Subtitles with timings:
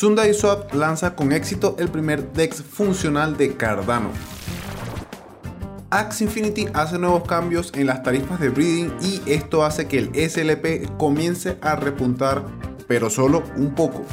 [0.00, 4.08] SundaeSwap lanza con éxito el primer DEX funcional de Cardano.
[5.90, 10.10] Axe Infinity hace nuevos cambios en las tarifas de breeding y esto hace que el
[10.14, 12.46] SLP comience a repuntar,
[12.88, 14.06] pero solo un poco.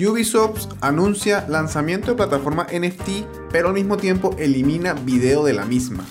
[0.00, 6.04] Ubisoft anuncia lanzamiento de plataforma NFT, pero al mismo tiempo elimina video de la misma.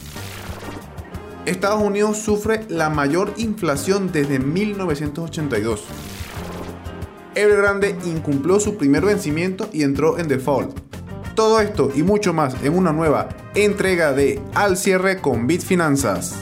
[1.46, 5.84] Estados Unidos sufre la mayor inflación desde 1982.
[7.40, 10.78] Evergrande incumplió su primer vencimiento y entró en default.
[11.36, 16.36] Todo esto y mucho más en una nueva entrega de Al cierre con Bitfinanzas.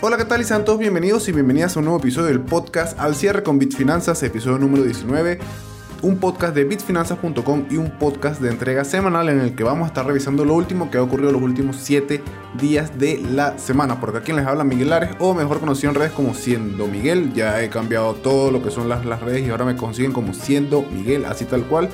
[0.00, 0.78] Hola, ¿qué tal y santos?
[0.78, 4.84] Bienvenidos y bienvenidas a un nuevo episodio del podcast Al cierre con Bitfinanzas, episodio número
[4.84, 5.40] 19
[6.04, 9.86] un podcast de bitfinanzas.com y un podcast de entrega semanal en el que vamos a
[9.86, 12.22] estar revisando lo último que ha ocurrido los últimos 7
[12.60, 13.98] días de la semana.
[14.00, 17.32] Porque aquí les habla Miguel Ares, o mejor conocido en redes como Siendo Miguel.
[17.32, 20.34] Ya he cambiado todo lo que son las, las redes y ahora me consiguen como
[20.34, 21.88] Siendo Miguel, así tal cual.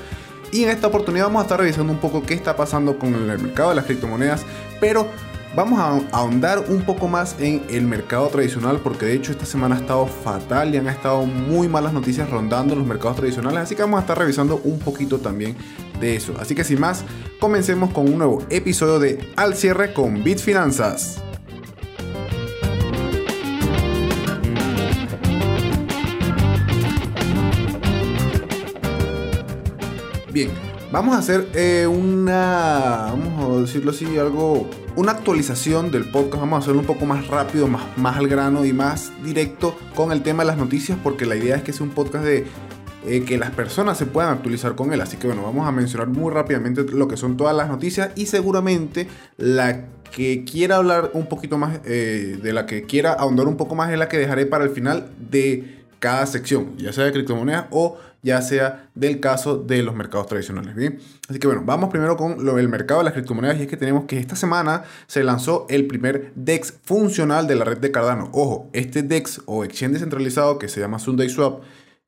[0.50, 3.38] Y en esta oportunidad vamos a estar revisando un poco qué está pasando con el
[3.38, 4.44] mercado de las criptomonedas,
[4.80, 5.06] pero
[5.56, 9.74] Vamos a ahondar un poco más en el mercado tradicional porque de hecho esta semana
[9.74, 13.82] ha estado fatal y han estado muy malas noticias rondando los mercados tradicionales, así que
[13.82, 15.56] vamos a estar revisando un poquito también
[15.98, 16.34] de eso.
[16.38, 17.04] Así que sin más,
[17.40, 21.20] comencemos con un nuevo episodio de Al cierre con Bitfinanzas.
[30.32, 36.40] Bien, vamos a hacer eh, una, vamos a decirlo así, algo una actualización del podcast.
[36.40, 40.12] Vamos a hacerlo un poco más rápido, más, más al grano y más directo con
[40.12, 42.46] el tema de las noticias, porque la idea es que sea un podcast de
[43.06, 45.00] eh, que las personas se puedan actualizar con él.
[45.00, 48.26] Así que bueno, vamos a mencionar muy rápidamente lo que son todas las noticias y
[48.26, 53.56] seguramente la que quiera hablar un poquito más, eh, de la que quiera ahondar un
[53.56, 57.12] poco más es la que dejaré para el final de cada sección, ya sea de
[57.12, 60.74] criptomonedas o ya sea del caso de los mercados tradicionales.
[60.74, 60.98] ¿bien?
[61.28, 63.76] Así que bueno, vamos primero con lo del mercado de las criptomonedas y es que
[63.76, 68.30] tenemos que esta semana se lanzó el primer DEX funcional de la red de Cardano.
[68.32, 71.62] Ojo, este DEX o exchange descentralizado que se llama SundaySwap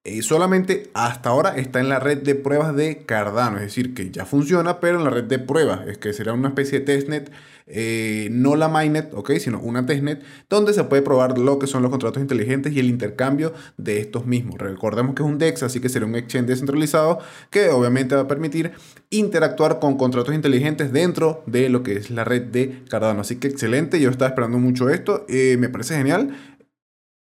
[0.04, 4.10] eh, solamente hasta ahora está en la red de pruebas de Cardano, es decir, que
[4.10, 7.30] ya funciona, pero en la red de pruebas, es que será una especie de testnet,
[7.66, 11.90] eh, no la mainnet, sino una testnet, donde se puede probar lo que son los
[11.90, 14.58] contratos inteligentes y el intercambio de estos mismos.
[14.58, 17.18] Recordemos que es un DEX, así que será un exchange descentralizado
[17.50, 18.72] que obviamente va a permitir
[19.10, 23.20] interactuar con contratos inteligentes dentro de lo que es la red de Cardano.
[23.20, 26.34] Así que excelente, yo estaba esperando mucho esto, eh, me parece genial.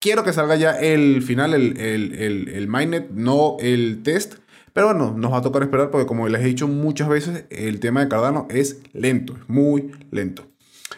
[0.01, 4.35] Quiero que salga ya el final, el, el, el, mainnet, no el test.
[4.79, 7.81] Pero bueno, nos va a tocar esperar porque como les he dicho muchas veces, el
[7.81, 10.45] tema de Cardano es lento, es muy lento.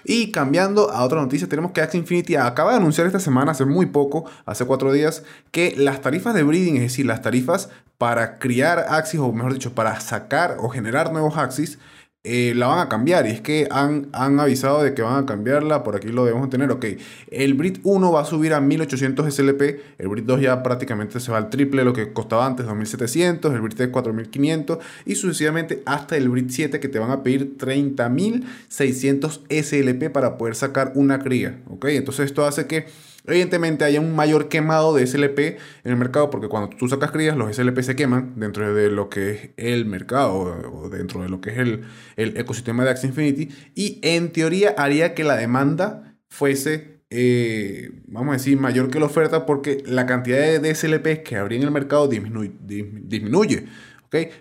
[0.03, 3.65] Y cambiando a otra noticia, tenemos que Axie Infinity acaba de anunciar esta semana, hace
[3.65, 8.37] muy poco, hace cuatro días, que las tarifas de breeding, es decir, las tarifas para
[8.37, 11.79] criar Axis, o mejor dicho, para sacar o generar nuevos Axis,
[12.23, 13.25] eh, la van a cambiar.
[13.25, 15.83] Y es que han, avisado de que van a cambiarla.
[15.83, 16.71] Por aquí lo debemos tener.
[16.71, 16.85] Ok,
[17.31, 19.61] el Brit 1 va a subir a 1800 SLP.
[19.97, 23.53] El Brit 2 ya prácticamente se va al triple de lo que costaba antes, 2700.
[23.53, 24.77] El Brit 3, 4500.
[25.05, 30.55] Y sucesivamente hasta el Brit 7 que te van a pedir 30600 SLP para poder
[30.55, 31.61] sacar una cría.
[31.69, 32.85] Ok, entonces esto hace que
[33.25, 37.37] Evidentemente hay un mayor quemado de SLP en el mercado porque cuando tú sacas crías
[37.37, 41.39] los SLP se queman dentro de lo que es el mercado o dentro de lo
[41.39, 41.83] que es el,
[42.17, 48.37] ecosistema de Axie Infinity y en teoría haría que la demanda fuese, eh, vamos a
[48.37, 52.07] decir, mayor que la oferta porque la cantidad de SLP que habría en el mercado
[52.07, 52.53] disminuye.
[52.59, 53.67] disminuye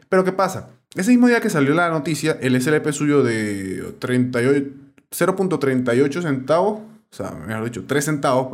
[0.09, 0.71] Pero ¿qué pasa?
[0.95, 7.31] Ese mismo día que salió la noticia, el SLP suyo de 0.38 centavos o sea,
[7.33, 8.49] mejor dicho, 3 centavos,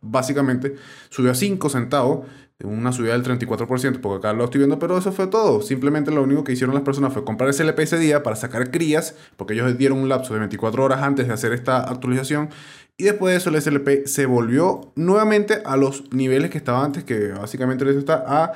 [0.00, 0.76] básicamente,
[1.08, 2.26] subió a 5 centavos,
[2.64, 5.60] una subida del 34%, porque acá lo estoy viendo, pero eso fue todo.
[5.60, 8.70] Simplemente lo único que hicieron las personas fue comprar ese LP ese día para sacar
[8.70, 12.48] crías, porque ellos dieron un lapso de 24 horas antes de hacer esta actualización.
[12.96, 17.04] Y después de eso el SLP se volvió nuevamente a los niveles que estaba antes,
[17.04, 18.52] que básicamente está a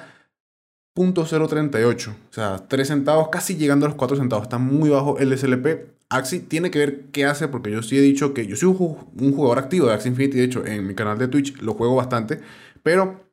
[0.96, 4.44] .038, o sea, 3 centavos, casi llegando a los 4 centavos.
[4.44, 5.99] Está muy bajo el SLP.
[6.10, 9.32] Axi tiene que ver qué hace, porque yo sí he dicho que yo soy un
[9.32, 12.40] jugador activo de Axi Infinity, de hecho en mi canal de Twitch lo juego bastante,
[12.82, 13.24] pero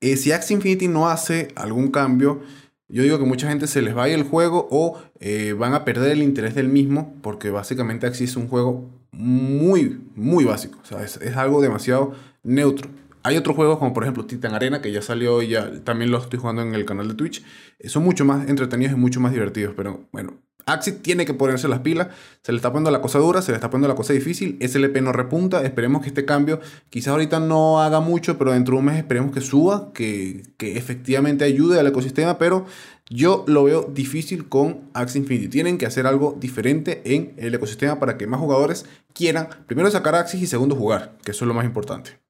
[0.00, 2.42] eh, si Axi Infinity no hace algún cambio,
[2.88, 5.74] yo digo que mucha gente se les va a ir el juego o eh, van
[5.74, 10.78] a perder el interés del mismo, porque básicamente Axi es un juego muy, muy básico,
[10.80, 12.14] o sea, es, es algo demasiado
[12.44, 12.88] neutro.
[13.24, 16.18] Hay otros juegos como por ejemplo Titan Arena que ya salió y ya también lo
[16.18, 17.44] estoy jugando en el canal de Twitch.
[17.84, 20.40] Son mucho más entretenidos y mucho más divertidos, pero bueno,
[20.72, 22.08] Axis tiene que ponerse las pilas,
[22.42, 25.00] se le está poniendo la cosa dura, se le está poniendo la cosa difícil, SLP
[25.02, 28.86] no repunta, esperemos que este cambio quizás ahorita no haga mucho, pero dentro de un
[28.86, 32.66] mes esperemos que suba, que, que efectivamente ayude al ecosistema, pero
[33.12, 35.48] yo lo veo difícil con Axie Infinity.
[35.48, 40.14] Tienen que hacer algo diferente en el ecosistema para que más jugadores quieran primero sacar
[40.14, 42.20] Axis y segundo jugar, que eso es lo más importante.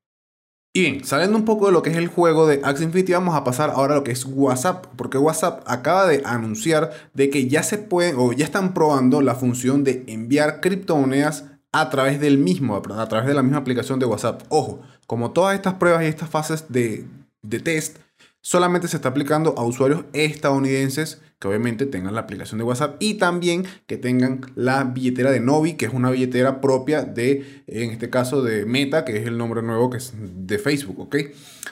[0.73, 3.35] Y bien, saliendo un poco de lo que es el juego de Axie Infinity, vamos
[3.35, 7.49] a pasar ahora a lo que es WhatsApp, porque WhatsApp acaba de anunciar de que
[7.49, 12.39] ya se pueden o ya están probando la función de enviar criptomonedas a través del
[12.39, 14.43] mismo, a través de la misma aplicación de WhatsApp.
[14.49, 17.05] Ojo, como todas estas pruebas y estas fases de,
[17.43, 17.99] de test
[18.41, 23.15] solamente se está aplicando a usuarios estadounidenses que obviamente tengan la aplicación de WhatsApp y
[23.15, 28.11] también que tengan la billetera de Novi, que es una billetera propia de, en este
[28.11, 31.17] caso, de Meta, que es el nombre nuevo que es de Facebook, ¿ok?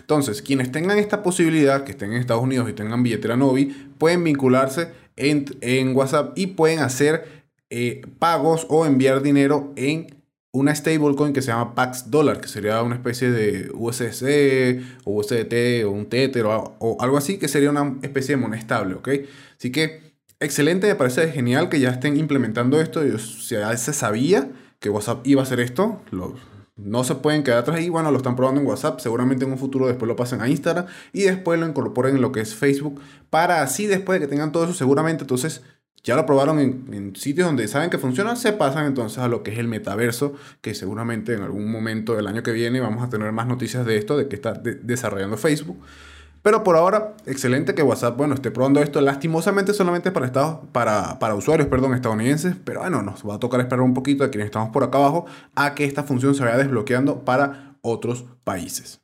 [0.00, 3.67] Entonces, quienes tengan esta posibilidad, que estén en Estados Unidos y tengan billetera Novi,
[3.99, 10.18] pueden vincularse en, en WhatsApp y pueden hacer eh, pagos o enviar dinero en
[10.53, 15.85] una stablecoin que se llama Pax Dollar, que sería una especie de USC o USDT
[15.87, 19.09] o un Tether o, algo así, que sería una especie de moneda estable, ¿ok?
[19.59, 23.05] Así que excelente, me parece genial que ya estén implementando esto.
[23.05, 24.50] Yo, ya se sabía
[24.81, 26.00] que WhatsApp iba a hacer esto,
[26.77, 29.59] no se pueden quedar atrás y bueno, lo están probando en WhatsApp, seguramente en un
[29.59, 33.01] futuro después lo pasen a Instagram y después lo incorporen en lo que es Facebook
[33.29, 35.62] para así después de que tengan todo eso seguramente entonces
[36.05, 39.53] ya lo probaron en, sitios donde saben que funciona, se pasan entonces a lo que
[39.53, 43.33] es el metaverso, que seguramente en algún momento del año que viene vamos a tener
[43.33, 45.79] más noticias de esto, de que está desarrollando Facebook.
[46.43, 51.19] Pero por ahora, excelente que WhatsApp, bueno, esté probando esto lastimosamente solamente para, estados, para,
[51.19, 54.47] para usuarios perdón, estadounidenses, pero bueno, nos va a tocar esperar un poquito a quienes
[54.47, 59.01] estamos por acá abajo a que esta función se vaya desbloqueando para otros países.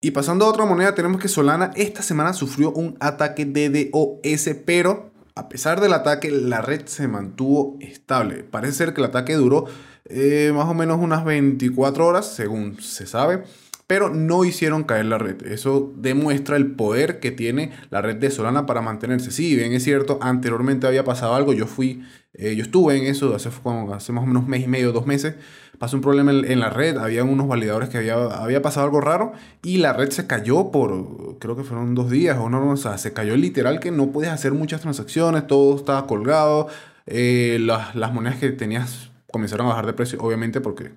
[0.00, 4.50] Y pasando a otra moneda, tenemos que Solana esta semana sufrió un ataque de DOS,
[4.64, 8.42] pero a pesar del ataque, la red se mantuvo estable.
[8.42, 9.66] Parece ser que el ataque duró
[10.04, 13.44] eh, más o menos unas 24 horas, según se sabe,
[13.88, 15.46] pero no hicieron caer la red.
[15.46, 19.30] Eso demuestra el poder que tiene la red de Solana para mantenerse.
[19.30, 22.04] Sí, bien es cierto, anteriormente había pasado algo, yo fui,
[22.34, 25.06] eh, yo estuve en eso hace, hace más o menos un mes y medio, dos
[25.06, 25.36] meses,
[25.78, 29.32] pasó un problema en, la red, había unos validadores que había, había pasado algo raro
[29.62, 32.98] y la red se cayó por, creo que fueron dos días o no, o sea,
[32.98, 36.68] se cayó literal que no podías hacer muchas transacciones, todo estaba colgado,
[37.06, 40.92] eh, las, las monedas que tenías comenzaron a bajar de precio, obviamente porque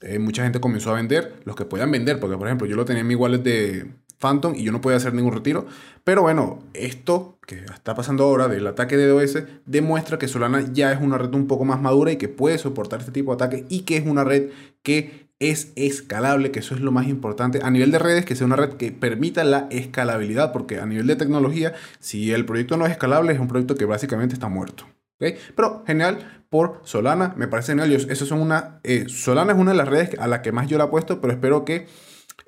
[0.00, 2.84] eh, mucha gente comenzó a vender, los que podían vender, porque por ejemplo yo lo
[2.84, 5.66] tenía en mi wallet de Phantom y yo no podía hacer ningún retiro.
[6.02, 10.92] Pero bueno, esto que está pasando ahora del ataque de DOS demuestra que Solana ya
[10.92, 13.64] es una red un poco más madura y que puede soportar este tipo de ataques
[13.68, 14.50] y que es una red
[14.82, 17.60] que es escalable, que eso es lo más importante.
[17.62, 21.06] A nivel de redes, que sea una red que permita la escalabilidad, porque a nivel
[21.06, 24.86] de tecnología, si el proyecto no es escalable, es un proyecto que básicamente está muerto.
[25.18, 27.92] Pero genial por Solana, me parece genial.
[27.92, 30.78] eso son una, eh, Solana es una de las redes a la que más yo
[30.78, 31.86] la he puesto, pero espero que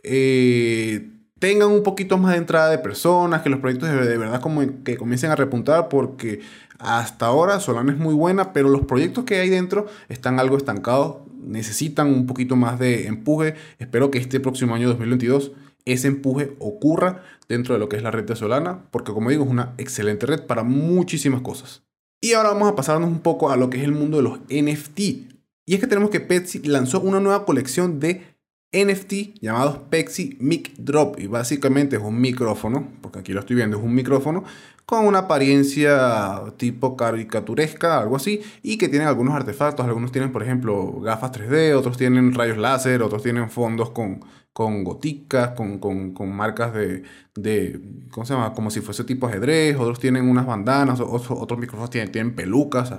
[0.02, 4.62] eh, tengan un poquito más de entrada de personas, que los proyectos de, verdad como
[4.84, 6.40] que comiencen a repuntar, porque
[6.78, 11.18] hasta ahora Solana es muy buena, pero los proyectos que hay dentro están algo estancados,
[11.40, 13.54] necesitan un poquito más de empuje.
[13.78, 15.52] Espero que este próximo año 2022
[15.84, 19.44] ese empuje ocurra dentro de lo que es la red de Solana, porque como digo,
[19.44, 21.85] es una excelente red para muchísimas cosas.
[22.20, 24.40] Y ahora vamos a pasarnos un poco a lo que es el mundo de los
[24.48, 24.98] NFT.
[24.98, 28.36] Y es que tenemos que Pepsi lanzó una nueva colección de
[28.72, 31.18] NFT llamados Pepsi Mic Drop.
[31.18, 34.44] Y básicamente es un micrófono, porque aquí lo estoy viendo, es un micrófono
[34.86, 39.84] con una apariencia tipo caricaturesca, algo así, y que tienen algunos artefactos.
[39.84, 44.20] Algunos tienen, por ejemplo, gafas 3D, otros tienen rayos láser, otros tienen fondos con,
[44.56, 47.02] con goticas, con, con, marcas de,
[47.34, 47.78] de,
[48.10, 48.54] ¿cómo se llama?
[48.54, 52.90] Como si fuese tipo ajedrez, otros tienen unas bandanas, otros, otros micrófonos tienen, tienen pelucas.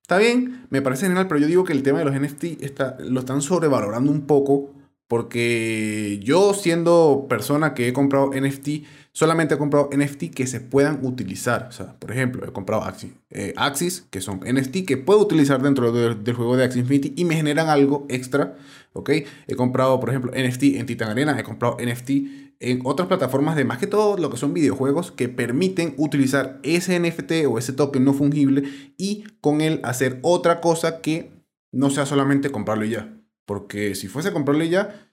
[0.00, 2.96] está bien, me parece genial, pero yo digo que el tema de los NFT está,
[3.00, 4.74] lo están sobrevalorando un poco
[5.08, 11.04] porque yo siendo persona que he comprado NFT, solamente he comprado NFT que se puedan
[11.04, 11.66] utilizar.
[11.68, 15.62] O sea, por ejemplo, he comprado Axis, eh, Axis que son NFT que puedo utilizar
[15.62, 18.56] dentro del juego de Axis Infinity y me generan algo extra
[18.96, 19.10] ¿ok?
[19.46, 22.10] He comprado, por ejemplo, NFT en Titan Arena, he comprado NFT
[22.58, 26.98] en otras plataformas de más que todo lo que son videojuegos que permiten utilizar ese
[26.98, 28.62] NFT o ese token no fungible
[28.96, 31.30] y con él hacer otra cosa que
[31.72, 33.15] no sea solamente comprarlo y ya.
[33.46, 35.10] Porque si fuese comprarlo y ya,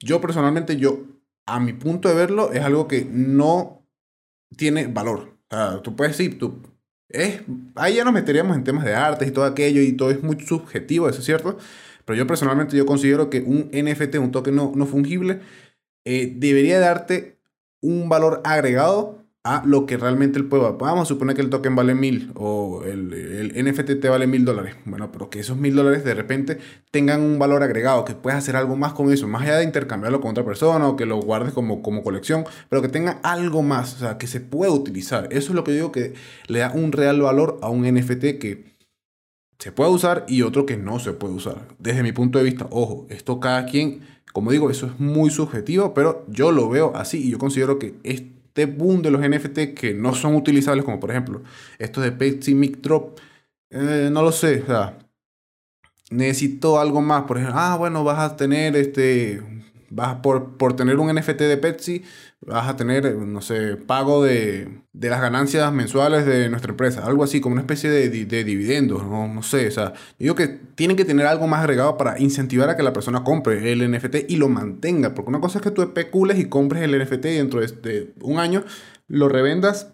[0.00, 1.04] yo personalmente, yo,
[1.46, 3.86] a mi punto de verlo, es algo que no
[4.56, 5.36] tiene valor.
[5.50, 6.62] O tú puedes decir, tú,
[7.08, 7.42] es,
[7.76, 10.40] ahí ya nos meteríamos en temas de artes y todo aquello y todo es muy
[10.40, 11.58] subjetivo, eso es cierto.
[12.04, 15.40] Pero yo personalmente yo considero que un NFT, un token no, fungible,
[16.04, 17.38] eh, debería darte
[17.80, 20.76] un valor agregado a lo que realmente el pueblo.
[20.76, 24.44] Vamos a suponer que el token vale mil o el, el NFT te vale mil
[24.44, 24.74] dólares.
[24.84, 26.58] Bueno, pero que esos mil dólares de repente
[26.90, 30.20] tengan un valor agregado, que puedas hacer algo más con eso, más allá de intercambiarlo
[30.20, 33.94] con otra persona o que lo guardes como, como colección, pero que tenga algo más,
[33.94, 35.28] o sea, que se pueda utilizar.
[35.30, 36.14] Eso es lo que digo que
[36.48, 38.76] le da un real valor a un NFT que
[39.60, 41.68] se puede usar y otro que no se puede usar.
[41.78, 44.00] Desde mi punto de vista, ojo, esto cada quien,
[44.32, 47.94] como digo, eso es muy subjetivo, pero yo lo veo así y yo considero que
[48.02, 48.24] es
[48.56, 51.42] este boom de los NFT que no son utilizables, como por ejemplo
[51.78, 53.18] estos de Pepsi Mic Drop,
[53.68, 54.98] eh, no lo sé, o sea,
[56.10, 59.42] necesito algo más, por ejemplo, ah, bueno, vas a tener este,
[59.90, 62.04] vas por, por tener un NFT de Pepsi,
[62.40, 67.24] vas a tener, no sé, pago de, de las ganancias mensuales de nuestra empresa, algo
[67.24, 69.28] así, como una especie de, de, dividendos, ¿no?
[69.28, 72.76] no sé, o sea, digo que tienen que tener algo más agregado para incentivar a
[72.76, 75.82] que la persona compre el NFT y lo mantenga, porque una cosa es que tú
[75.82, 78.64] especules y compres el NFT y dentro de, de un año
[79.08, 79.92] lo revendas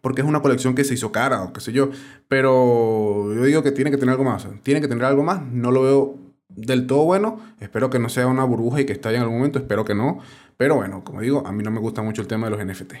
[0.00, 1.90] porque es una colección que se hizo cara o qué sé yo,
[2.28, 5.70] pero yo digo que tiene que tener algo más, tiene que tener algo más, no
[5.70, 7.40] lo veo del todo bueno.
[7.60, 9.58] Espero que no sea una burbuja y que estalle en algún momento.
[9.58, 10.18] Espero que no.
[10.56, 12.94] Pero bueno, como digo, a mí no me gusta mucho el tema de los NFT.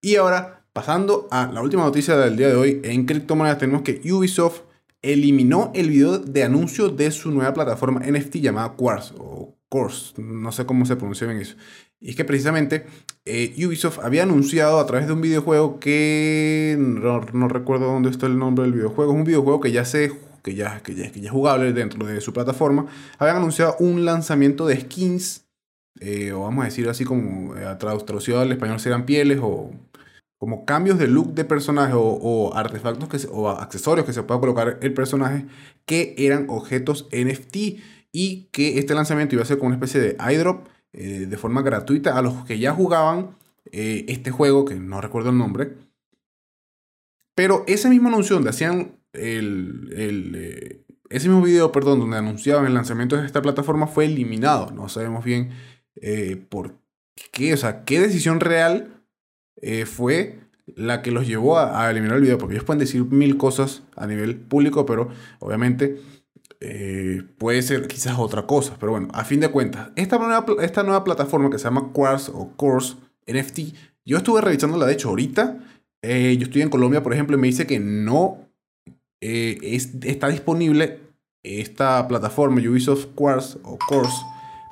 [0.00, 4.00] Y ahora, pasando a la última noticia del día de hoy, en criptomonedas tenemos que
[4.12, 4.60] Ubisoft
[5.02, 10.52] eliminó el video de anuncio de su nueva plataforma NFT llamada Quartz o Course, no
[10.52, 11.56] sé cómo se pronuncia bien eso.
[12.00, 12.86] Y es que precisamente
[13.24, 18.26] eh, Ubisoft había anunciado a través de un videojuego que no, no, recuerdo dónde está
[18.26, 20.12] el nombre del videojuego, es un videojuego que ya se
[20.46, 22.86] que ya, que ya, que ya es jugable dentro de su plataforma,
[23.18, 25.44] habían anunciado un lanzamiento de skins,
[25.98, 29.72] eh, o vamos a decir así como eh, traducido al español serían pieles o
[30.38, 34.78] como cambios de look de personaje o, artefactos que o accesorios que se pueda colocar
[34.82, 35.46] el personaje
[35.84, 37.56] que eran objetos NFT
[38.12, 41.62] y que este lanzamiento iba a ser como una especie de iDrop eh, de forma
[41.62, 43.34] gratuita a los que ya jugaban
[43.72, 45.74] este juego, que no recuerdo el nombre.
[47.34, 52.74] Pero ese mismo anuncio donde hacían el, eh, ese mismo video, perdón, donde anunciaban el
[52.74, 54.70] lanzamiento de esta plataforma fue eliminado.
[54.72, 55.50] No sabemos bien
[56.00, 56.74] eh, por
[57.32, 59.02] qué, o sea, qué decisión real
[59.62, 63.36] eh, fue la que los llevó a, eliminar el video, porque ellos pueden decir mil
[63.36, 65.08] cosas a nivel público, pero
[65.38, 66.00] obviamente
[67.38, 68.76] puede ser quizás otra cosa.
[68.80, 72.30] Pero bueno, a fin de cuentas, esta nueva, esta nueva plataforma que se llama Quartz
[72.30, 72.96] o Course
[73.28, 73.60] NFT,
[74.04, 75.58] yo estuve revisándola de hecho ahorita.
[76.02, 78.45] yo estoy en Colombia, por ejemplo, y me dice que no
[79.20, 79.58] eh,
[80.02, 81.00] está disponible
[81.42, 84.16] esta plataforma Ubisoft Quartz o Course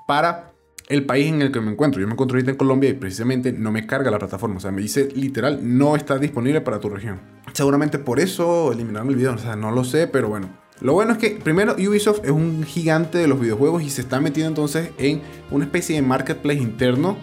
[0.07, 0.53] para
[0.89, 2.01] el país en el que me encuentro.
[2.01, 4.57] Yo me encuentro ahorita en Colombia y precisamente no me carga la plataforma.
[4.57, 7.21] O sea, me dice literal, no está disponible para tu región.
[7.53, 9.35] Seguramente por eso eliminaron el video.
[9.35, 10.49] O sea, no lo sé, pero bueno.
[10.81, 14.21] Lo bueno es que primero Ubisoft es un gigante de los videojuegos y se está
[14.21, 17.17] metiendo entonces en una especie de marketplace interno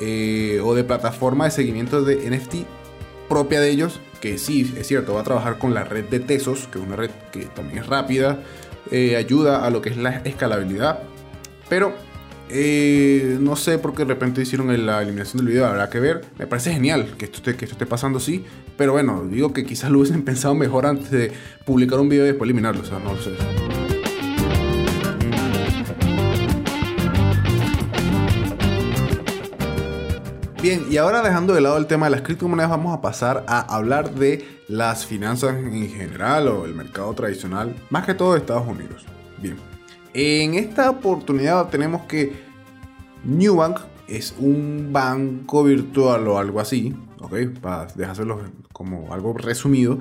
[0.00, 2.66] eh, o de plataforma de seguimiento de NFT
[3.28, 6.66] propia de ellos que sí, es cierto, va a trabajar con la red de Tesos,
[6.72, 8.38] que es una red que también es rápida,
[8.90, 11.00] eh, ayuda a lo que es la escalabilidad,
[11.68, 11.92] pero
[12.48, 16.22] eh, no sé por qué de repente hicieron la eliminación del video, habrá que ver.
[16.38, 18.42] Me parece genial que esto esté, que esto esté pasando así,
[18.78, 21.30] pero bueno, digo que quizás lo hubiesen pensado mejor antes de
[21.66, 23.63] publicar un video y después eliminarlo, o sea, no lo sé.
[30.64, 33.60] Bien, y ahora dejando de lado el tema de las criptomonedas, vamos a pasar a
[33.76, 38.66] hablar de las finanzas en general o el mercado tradicional, más que todo de Estados
[38.66, 39.04] Unidos.
[39.42, 39.58] Bien,
[40.14, 42.32] en esta oportunidad tenemos que
[43.24, 43.78] Newbank
[44.08, 47.60] es un banco virtual o algo así, ¿ok?
[47.60, 48.40] Para dejárselo
[48.72, 49.98] como algo resumido.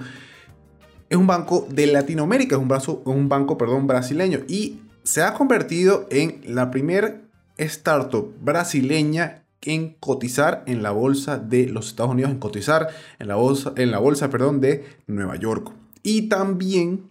[1.09, 5.33] Es un banco de Latinoamérica, es un, brazo, un banco perdón, brasileño y se ha
[5.33, 7.19] convertido en la primera
[7.57, 12.89] startup brasileña en cotizar en la bolsa de los Estados Unidos, en cotizar
[13.19, 15.71] en la bolsa, en la bolsa perdón, de Nueva York.
[16.03, 17.09] Y también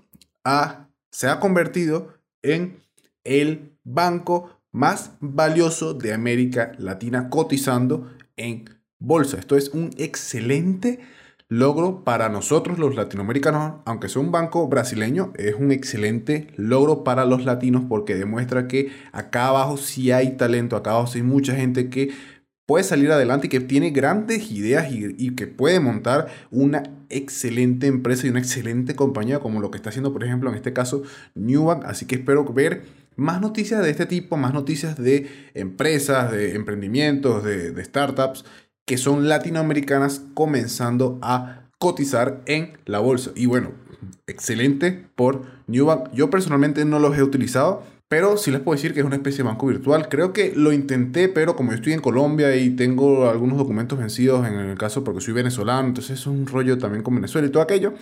[1.11, 2.81] se ha convertido en
[3.25, 8.65] el banco más valioso de América Latina cotizando en
[8.99, 9.39] bolsa.
[9.39, 11.01] Esto es un excelente
[11.53, 17.27] logro para nosotros los latinoamericanos, aunque sea un banco brasileño, es un excelente logro para
[17.27, 21.55] los latinos porque demuestra que acá abajo sí hay talento, acá abajo sí hay mucha
[21.55, 22.11] gente que
[22.73, 28.27] puede salir adelante y que tiene grandes ideas y, que puede montar una excelente empresa
[28.27, 31.03] y una excelente compañía como lo que está haciendo, por ejemplo, en este caso,
[31.35, 31.85] Newbank.
[31.85, 37.45] Así que espero ver más noticias de este tipo, más noticias de empresas, de emprendimientos,
[37.45, 38.47] de, de startups
[38.87, 43.33] que son latinoamericanas comenzando a cotizar en la bolsa.
[43.35, 43.73] Y bueno,
[44.27, 46.11] excelente por Newbank.
[46.15, 49.39] Yo personalmente no los he utilizado Pero sí les puedo decir que es una especie
[49.39, 50.11] de banco virtual.
[50.11, 54.47] Creo que lo intenté, pero como yo estoy en Colombia y tengo algunos documentos vencidos,
[54.47, 57.63] en el caso porque soy venezolano, entonces es un rollo también con Venezuela y todo
[57.63, 57.95] aquello.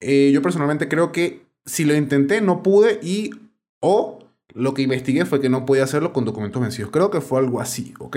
[0.00, 3.30] Eh, yo personalmente creo que si lo intenté no pude y
[3.78, 6.90] o lo que investigué fue que no podía hacerlo con documentos vencidos.
[6.90, 8.16] Creo que fue algo así, ¿ok?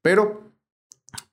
[0.00, 0.54] Pero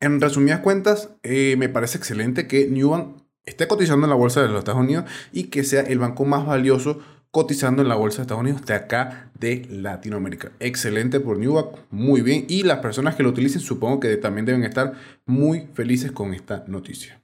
[0.01, 4.50] en resumidas cuentas, eh, me parece excelente que Newbank esté cotizando en la bolsa de
[4.50, 7.00] los Estados Unidos y que sea el banco más valioso
[7.34, 10.52] cotizando en la bolsa de Estados Unidos de acá de Latinoamérica.
[10.60, 12.46] Excelente por Newbank, muy bien.
[12.48, 14.94] Y las personas que lo utilicen supongo que también deben estar
[15.25, 17.24] muy felices con esta noticia.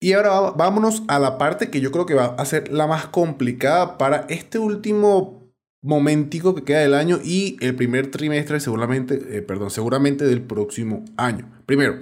[0.00, 3.06] Y ahora vámonos a la parte que yo creo que va a ser la más
[3.06, 5.48] complicada para este último
[5.80, 11.04] momentico que queda del año y el primer trimestre seguramente, eh, perdón, seguramente del próximo
[11.16, 11.48] año.
[11.66, 12.00] Primero,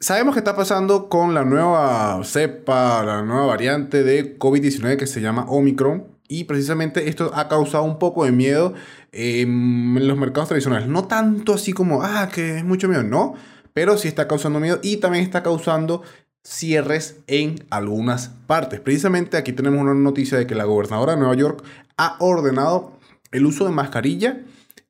[0.00, 5.20] sabemos que está pasando con la nueva cepa, la nueva variante de COVID-19 que se
[5.20, 8.72] llama Omicron y precisamente esto ha causado un poco de miedo
[9.12, 10.88] en los mercados tradicionales.
[10.88, 13.34] No tanto así como, ah, que es mucho miedo, no,
[13.74, 16.02] pero sí está causando miedo y también está causando
[16.42, 18.80] cierres en algunas partes.
[18.80, 21.62] Precisamente aquí tenemos una noticia de que la gobernadora de Nueva York
[21.98, 22.92] ha ordenado
[23.32, 24.40] el uso de mascarilla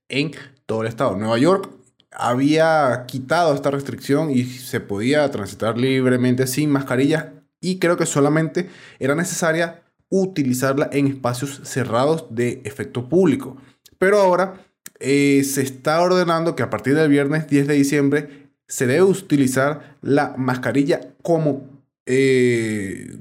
[0.08, 0.32] en
[0.66, 1.16] todo el estado.
[1.16, 1.79] Nueva York
[2.12, 8.68] había quitado esta restricción y se podía transitar libremente sin mascarilla y creo que solamente
[8.98, 13.56] era necesaria utilizarla en espacios cerrados de efecto público.
[13.98, 14.54] Pero ahora
[14.98, 19.96] eh, se está ordenando que a partir del viernes 10 de diciembre se debe utilizar
[20.00, 21.68] la mascarilla como
[22.06, 23.16] eh,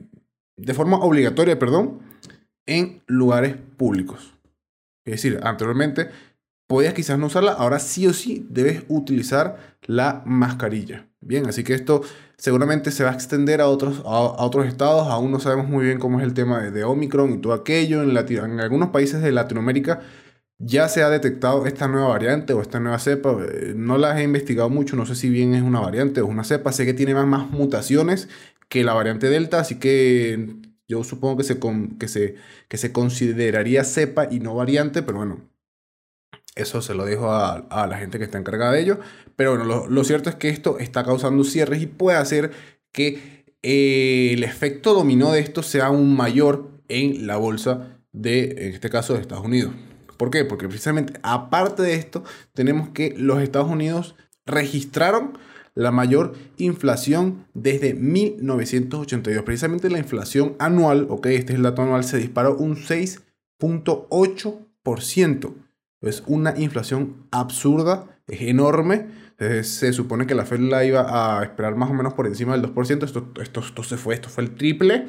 [0.58, 2.00] de forma obligatoria, perdón,
[2.66, 4.34] en lugares públicos.
[5.06, 6.10] Es decir, anteriormente
[6.70, 9.58] podías quizás no usarla, ahora sí o sí debes utilizar
[9.88, 11.08] la mascarilla.
[11.20, 12.04] Bien, así que esto
[12.38, 15.08] seguramente se va a extender a otros, a, otros estados.
[15.08, 18.04] Aún no sabemos muy bien cómo es el tema de, Omicron y todo aquello.
[18.04, 20.02] En, en algunos países de Latinoamérica
[20.60, 23.36] ya se ha detectado esta nueva variante o esta nueva cepa.
[23.52, 26.44] Eh, no las he investigado mucho, no sé si bien es una variante o una
[26.44, 26.72] cepa.
[26.72, 28.30] Sé que tiene más, más mutaciones
[28.70, 30.56] que la variante Delta, así que
[30.88, 31.60] yo supongo que se,
[32.00, 32.36] que, se,
[32.68, 35.50] que se consideraría cepa y no variante, pero bueno,
[36.62, 39.00] eso se lo dejo a, la gente que está encargada de ello.
[39.36, 42.52] Pero bueno, lo, cierto es que esto está causando cierres y puede hacer
[42.92, 48.74] que eh, el efecto dominó de esto sea aún mayor en la bolsa de, en
[48.74, 49.72] este caso, de Estados Unidos.
[50.18, 50.44] ¿Por qué?
[50.44, 55.38] Porque precisamente aparte de esto, tenemos que los Estados Unidos registraron
[55.76, 59.44] la mayor inflación desde 1982.
[59.44, 65.54] Precisamente la inflación anual, ok, este es el dato anual, se disparó un 6.8%.
[66.02, 69.08] Es una inflación absurda, es enorme.
[69.38, 72.74] se supone que la Fed la iba a esperar más o menos por encima del
[72.74, 73.04] 2%.
[73.04, 75.08] Esto, esto, esto se fue, esto fue el triple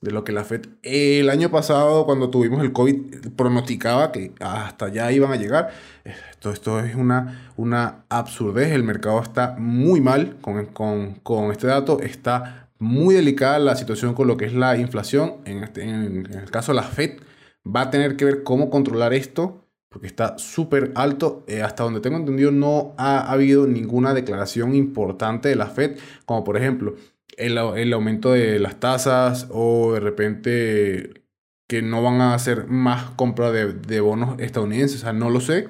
[0.00, 4.86] de lo que la Fed el año pasado cuando tuvimos el COVID pronosticaba que hasta
[4.86, 5.70] allá iban a llegar.
[6.04, 11.66] Esto, esto es una, una absurdez, el mercado está muy mal con, con, con, este
[11.66, 16.26] dato, está muy delicada la situación con lo que es la inflación, en, este, en,
[16.32, 17.18] el caso de la Fed
[17.66, 21.44] va a tener que ver cómo controlar esto porque está súper alto.
[21.46, 26.44] Eh, hasta donde tengo entendido no ha habido ninguna declaración importante de la Fed, como
[26.44, 26.94] por ejemplo
[27.38, 31.22] el, aumento de las tasas o de repente
[31.66, 34.98] que no van a hacer más compra de, bonos estadounidenses.
[34.98, 35.68] O sea, no lo sé.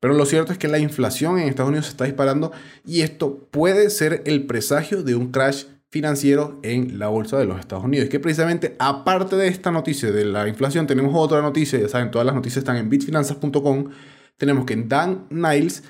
[0.00, 2.52] Pero lo cierto es que la inflación en Estados Unidos se está disparando
[2.84, 5.64] y esto puede ser el presagio de un crash
[5.94, 8.08] financiero en la bolsa de los Estados Unidos.
[8.08, 11.78] Que precisamente, aparte de esta noticia de la inflación, tenemos otra noticia.
[11.78, 13.90] Ya saben, todas las noticias están en bitfinanzas.com.
[14.36, 15.84] Tenemos que Dan Niles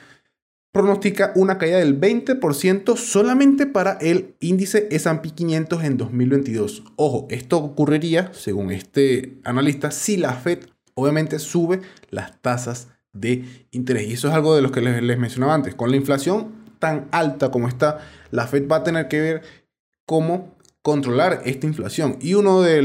[0.72, 6.82] pronostica una caída del 20% solamente para el índice S&P 500 en 2022.
[6.96, 14.06] Ojo, esto ocurriría, según este analista, si la Fed obviamente sube las tasas de interés.
[14.06, 15.74] Y eso es algo de lo que les mencionaba antes.
[15.74, 18.00] Con la inflación tan alta como está,
[18.32, 19.63] la Fed va a tener que ver
[20.06, 22.18] cómo controlar esta inflación.
[22.20, 22.82] Y uno de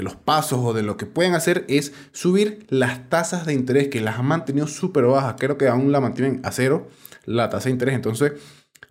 [0.00, 4.00] los pasos o de lo que pueden hacer es subir las tasas de interés que
[4.00, 5.34] las han mantenido súper bajas.
[5.38, 6.88] Creo que aún la mantienen a cero
[7.24, 7.96] la tasa de interés.
[7.96, 8.32] Entonces,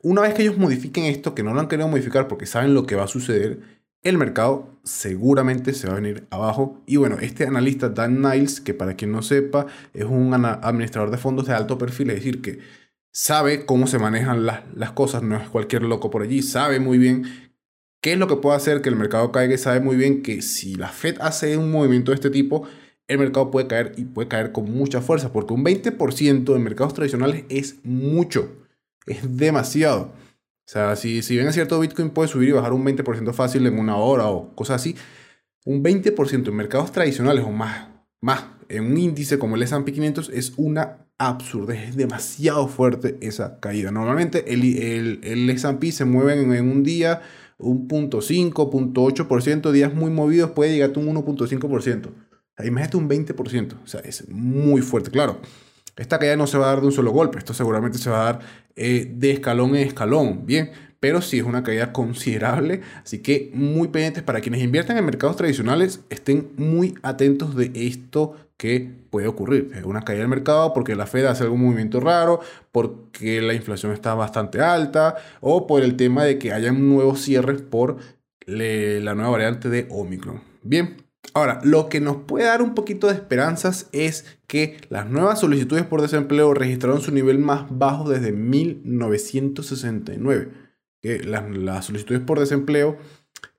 [0.01, 2.85] una vez que ellos modifiquen esto, que no lo han querido modificar porque saben lo
[2.85, 3.61] que va a suceder,
[4.03, 6.83] el mercado seguramente se va a venir abajo.
[6.85, 11.17] Y bueno, este analista Dan Niles, que para quien no sepa, es un administrador de
[11.17, 12.59] fondos de alto perfil, es decir, que
[13.19, 16.99] sabe cómo se manejan las, las cosas, no es cualquier loco por allí, sabe muy
[16.99, 17.47] bien
[18.01, 19.57] ¿Qué es lo que puede hacer que el mercado caiga?
[19.57, 22.67] Sabe muy bien que si la Fed hace un movimiento de este tipo,
[23.07, 26.93] el mercado puede caer y puede caer con mucha fuerza, porque un 20% en mercados
[26.93, 28.65] tradicionales es mucho,
[29.07, 30.13] es demasiado.
[30.65, 33.79] O sea, si, si bien cierto, Bitcoin puede subir y bajar un 20% fácil en
[33.79, 34.95] una hora o cosas así,
[35.65, 37.89] un 20% en mercados tradicionales o más,
[38.21, 43.59] más en un índice como el S&P 500 es una absurdez, es demasiado fuerte esa
[43.59, 43.91] caída.
[43.91, 47.21] Normalmente el, el, el S&P se mueve en, un día
[47.57, 52.09] un punto 5, punto 8%, días muy movidos puede llegar a un 1.5%.
[52.63, 55.39] Imagínate un 20%, o sea, es muy fuerte, claro.
[55.95, 58.21] Esta caída no se va a dar de un solo golpe, esto seguramente se va
[58.21, 58.39] a dar
[58.75, 63.89] eh, de escalón en escalón, bien, pero sí es una caída considerable, así que muy
[63.89, 69.71] pendientes para quienes invierten en mercados tradicionales, estén muy atentos de esto que puede ocurrir.
[69.75, 72.39] Es una caída del mercado porque la Fed hace algún movimiento raro,
[72.71, 77.61] porque la inflación está bastante alta o por el tema de que haya nuevos cierres
[77.61, 77.97] por
[78.45, 80.41] la nueva variante de Omicron.
[80.63, 80.97] Bien,
[81.33, 85.85] Ahora, lo que nos puede dar un poquito de esperanzas es que las nuevas solicitudes
[85.85, 90.66] por desempleo registraron su nivel más bajo desde 1969.
[91.25, 92.97] Las, solicitudes por desempleo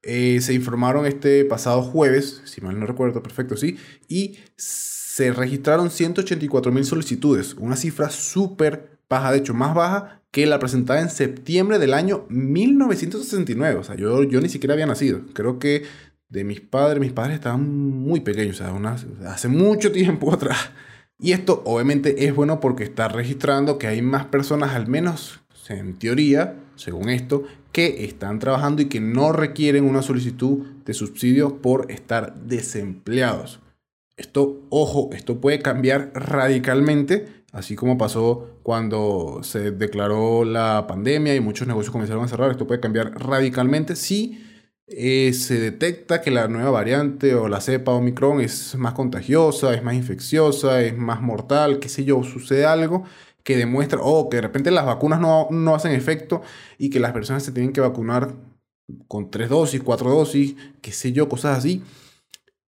[0.03, 3.77] eh, se informaron este pasado jueves, si mal no recuerdo, perfecto, sí,
[4.09, 10.47] y se registraron 184 mil solicitudes, una cifra súper baja, de hecho más baja que
[10.47, 13.81] la presentada en septiembre del año 1969.
[13.81, 15.23] O sea, yo, yo ni siquiera había nacido.
[15.33, 15.85] Creo que
[16.29, 18.97] de mis padres, mis padres estaban muy pequeños, o sea,
[19.31, 20.71] hace mucho tiempo atrás.
[21.19, 25.99] Y esto obviamente es bueno porque está registrando que hay más personas, al menos en
[25.99, 31.91] teoría, según esto, que están trabajando y que no requieren una solicitud de subsidio por
[31.91, 33.61] estar desempleados.
[34.17, 41.41] Esto, ojo, esto puede cambiar radicalmente, así como pasó cuando se declaró la pandemia y
[41.41, 42.51] muchos negocios comenzaron a cerrar.
[42.51, 44.45] Esto puede cambiar radicalmente si
[44.87, 49.85] eh, se detecta que la nueva variante o la cepa Omicron es más contagiosa, es
[49.85, 53.05] más infecciosa, es más mortal, qué sé yo, sucede algo
[53.49, 56.43] que demuestra, o que de repente las vacunas no, no hacen efecto
[56.77, 58.35] y que las personas se tienen que vacunar
[59.07, 61.83] con tres dosis, cuatro dosis, qué sé yo, cosas así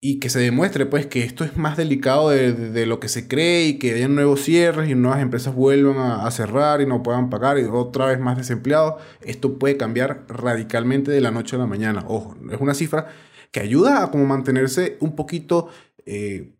[0.00, 3.66] y que se demuestre pues que esto es más delicado de, lo que se cree
[3.66, 7.58] y que haya nuevos cierres y nuevas empresas vuelvan a, cerrar y no puedan pagar
[7.58, 12.06] y otra vez más desempleados, esto puede cambiar radicalmente de la noche a la mañana.
[12.08, 13.08] Ojo, es una cifra
[13.52, 15.68] que ayuda a como mantenerse un poquito
[16.06, 16.54] eh,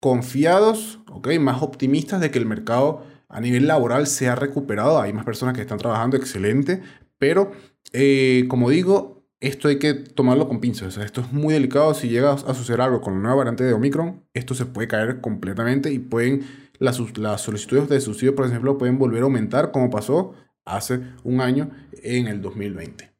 [0.00, 1.38] confiados, ¿okay?
[1.38, 5.00] más optimistas de que el mercado a nivel laboral se ha recuperado.
[5.00, 6.80] Hay más personas que están trabajando, excelente,
[7.18, 7.50] pero
[7.92, 10.96] eh, como digo, esto hay que tomarlo con pinzas.
[10.98, 11.94] esto es muy delicado.
[11.94, 15.20] Si llega a suceder algo con la nueva variante de Omicron, esto se puede caer
[15.20, 16.46] completamente y pueden
[16.78, 21.40] las, las solicitudes de subsidio, por ejemplo, pueden volver a aumentar como pasó hace un
[21.40, 21.70] año
[22.04, 23.10] en el 2020.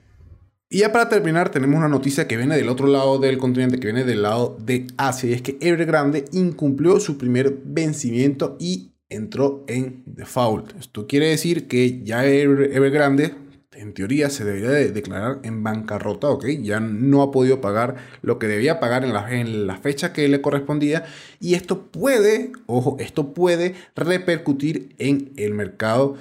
[0.71, 3.89] Y ya para terminar, tenemos una noticia que viene del otro lado del continente, que
[3.89, 9.65] viene del lado de Asia, y es que Evergrande incumplió su primer vencimiento y entró
[9.69, 10.75] en default.
[10.79, 13.35] Esto quiere decir que ya Evergrande
[13.77, 16.47] en teoría se debería de declarar en bancarrota, ¿ok?
[16.63, 20.29] Ya no ha podido pagar lo que debía pagar en la, en la fecha que
[20.29, 21.05] le correspondía
[21.41, 26.17] y esto puede, ojo, esto puede repercutir en el mercado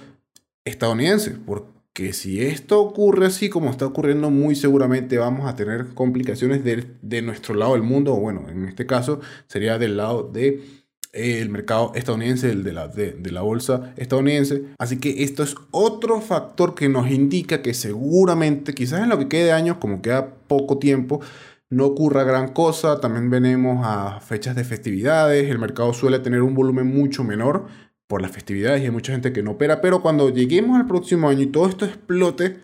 [0.66, 6.64] estadounidense, porque si esto ocurre así como está ocurriendo, muy seguramente vamos a tener complicaciones
[6.64, 10.83] de, de nuestro lado del mundo, o bueno, en este caso sería del lado de
[11.14, 14.64] el mercado estadounidense, el de la, de, la bolsa estadounidense.
[14.80, 19.28] Así que esto es otro factor que nos indica que seguramente, quizás en lo que
[19.28, 21.22] quede de años, como queda poco tiempo,
[21.70, 23.00] no ocurra gran cosa.
[23.00, 25.50] También venimos a fechas de festividades.
[25.50, 27.68] El mercado suele tener un volumen mucho menor
[28.08, 29.82] por las festividades y hay mucha gente que no opera.
[29.82, 32.58] Pero cuando lleguemos al próximo año y todo esto explote,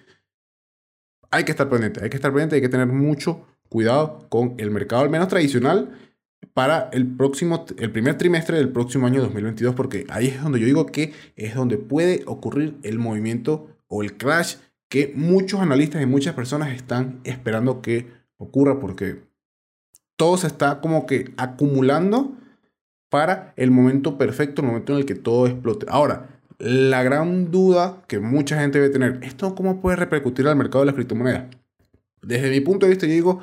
[1.30, 2.04] hay que estar pendiente.
[2.04, 5.92] Hay que estar pendiente, hay que tener mucho cuidado con el mercado, al menos tradicional
[6.60, 10.66] para el próximo, el primer trimestre del próximo año 2022, porque ahí es donde yo
[10.66, 14.56] digo que es donde puede ocurrir el movimiento o el crash
[14.90, 19.22] que muchos analistas y muchas personas están esperando que ocurra, porque
[20.18, 22.36] todo se está como que acumulando
[23.08, 25.86] para el momento perfecto, el momento en el que todo explote.
[25.88, 30.82] Ahora, la gran duda que mucha gente debe tener, ¿esto cómo puede repercutir al mercado
[30.82, 31.56] de las criptomonedas?
[32.22, 33.40] Desde mi punto de vista, yo digo,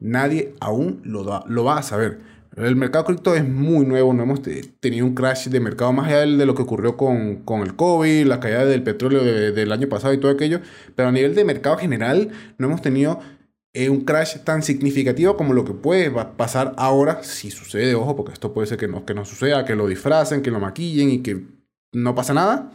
[0.00, 2.34] nadie aún lo, da, lo va a saber.
[2.56, 4.40] El mercado cripto es muy nuevo, no hemos
[4.80, 8.40] tenido un crash de mercado más allá de lo que ocurrió con, el COVID, la
[8.40, 10.62] caída del petróleo del año pasado y todo aquello,
[10.94, 13.20] pero a nivel de mercado general no hemos tenido
[13.74, 18.32] eh, un crash tan significativo como lo que puede pasar ahora, si sucede, ojo, porque
[18.32, 21.18] esto puede ser que no, que no suceda, que lo disfracen, que lo maquillen y
[21.18, 21.44] que
[21.92, 22.72] no pasa nada,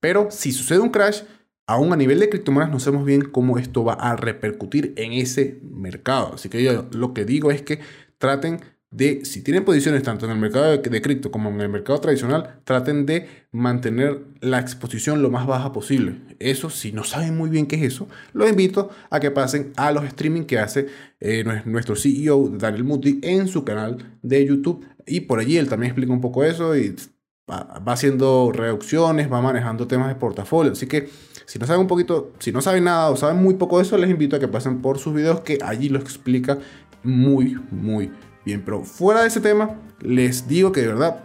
[0.00, 1.24] pero si sucede un crash,
[1.66, 5.60] aún a nivel de criptomonedas no sabemos bien cómo esto va a repercutir en ese
[5.62, 6.32] mercado.
[6.36, 7.80] Así que yo lo que digo es que
[8.16, 12.00] traten de si tienen posiciones tanto en el mercado de, cripto como en el mercado
[12.00, 16.16] tradicional, traten de mantener la exposición lo más baja posible.
[16.40, 19.92] Eso, si no saben muy bien qué es eso, los invito a que pasen a
[19.92, 20.88] los streaming que hace
[21.20, 24.84] eh, nuestro CEO Daniel Muti en su canal de YouTube.
[25.06, 26.96] Y por allí él también explica un poco eso y
[27.48, 30.72] va, haciendo reducciones, va manejando temas de portafolio.
[30.72, 31.08] Así que
[31.46, 33.96] si no saben un poquito, si no saben nada o saben muy poco de eso,
[33.96, 36.58] les invito a que pasen por sus videos que allí lo explica
[37.04, 38.10] muy, muy
[38.44, 41.24] Bien, pero fuera de ese tema, les digo que de verdad,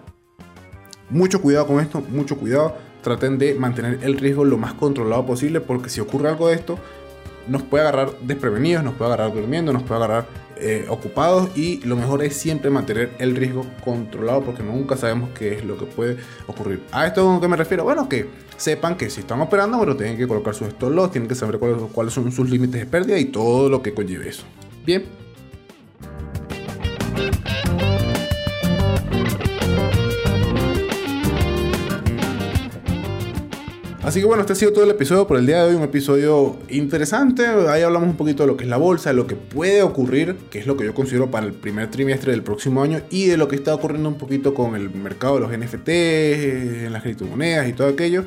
[1.10, 2.76] mucho cuidado con esto, mucho cuidado.
[3.02, 6.80] Traten de mantener el riesgo lo más controlado posible porque si ocurre algo de esto,
[7.48, 10.26] nos puede agarrar desprevenidos, nos puede agarrar durmiendo, nos puede agarrar
[10.58, 15.54] eh, ocupados y lo mejor es siempre mantener el riesgo controlado porque nunca sabemos qué
[15.54, 16.82] es lo que puede ocurrir.
[16.92, 17.84] ¿A esto a qué me refiero?
[17.84, 21.36] Bueno, que sepan que si están operando, bueno, tienen que colocar sus stop tienen que
[21.36, 24.44] saber cuáles son sus límites de pérdida y todo lo que conlleve eso.
[24.86, 25.06] Bien,
[34.06, 35.82] Así que bueno, este ha sido todo el episodio por el día de hoy, un
[35.82, 37.48] episodio interesante.
[37.48, 40.38] Ahí hablamos un poquito de lo que es la bolsa, de lo que puede ocurrir,
[40.52, 43.36] que es lo que yo considero para el primer trimestre del próximo año, y de
[43.36, 47.68] lo que está ocurriendo un poquito con el mercado de los NFT, en las criptomonedas
[47.68, 48.26] y todo aquello.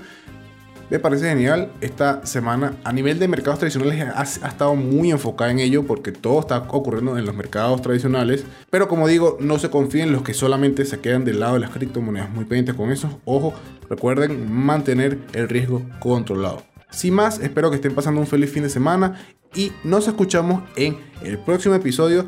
[0.91, 1.71] Me parece genial.
[1.83, 6.41] Esta semana a nivel de mercados tradicionales ha, estado muy enfocada en ello porque todo
[6.41, 8.45] está ocurriendo en los mercados tradicionales.
[8.71, 11.61] Pero como digo, no se confíen en los que solamente se quedan del lado de
[11.61, 12.31] las criptomonedas.
[12.31, 13.21] Muy pendientes con eso.
[13.27, 13.53] Ojo,
[13.91, 16.63] recuerden mantener el riesgo controlado.
[16.91, 19.21] Sin más, espero que estén pasando un feliz fin de semana
[19.55, 22.27] y nos escuchamos en el próximo episodio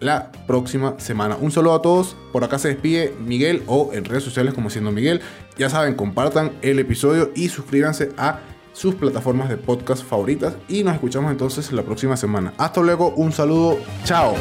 [0.00, 1.36] la próxima semana.
[1.40, 2.16] Un saludo a todos.
[2.32, 5.20] Por acá se despide Miguel o en redes sociales como siendo Miguel.
[5.56, 8.40] Ya saben, compartan el episodio y suscríbanse a
[8.72, 10.54] sus plataformas de podcast favoritas.
[10.68, 12.54] Y nos escuchamos entonces la próxima semana.
[12.58, 13.78] Hasta luego, un saludo.
[14.04, 14.34] Chao.